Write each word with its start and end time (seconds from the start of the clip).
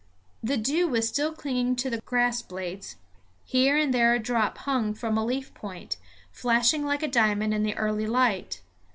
The 0.41 0.57
dew 0.57 0.87
was 0.87 1.07
still 1.07 1.31
clinging 1.31 1.75
to 1.75 1.89
the 1.91 1.99
grass 2.01 2.41
blades; 2.41 2.95
here 3.45 3.77
and 3.77 3.93
there 3.93 4.15
a 4.15 4.19
drop 4.19 4.57
hung 4.57 4.95
from 4.95 5.15
a 5.15 5.23
leaf 5.23 5.53
point, 5.53 5.97
flashing 6.31 6.83
like 6.83 7.03
a 7.03 7.07
diamond 7.07 7.53
in 7.53 7.61
the 7.61 7.75
early 7.77 8.07
light. 8.07 8.63